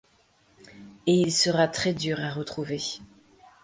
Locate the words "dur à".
1.93-2.31